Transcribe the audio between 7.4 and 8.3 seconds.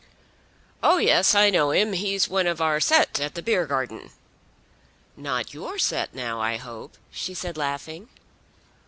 laughing.